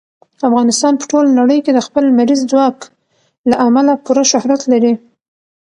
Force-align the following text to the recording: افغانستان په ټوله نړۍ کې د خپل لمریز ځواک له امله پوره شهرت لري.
افغانستان 0.47 0.93
په 0.97 1.05
ټوله 1.11 1.29
نړۍ 1.39 1.59
کې 1.65 1.71
د 1.73 1.79
خپل 1.87 2.03
لمریز 2.09 2.41
ځواک 2.51 2.77
له 3.49 3.55
امله 3.67 3.93
پوره 4.05 4.23
شهرت 4.31 4.61
لري. 4.71 4.93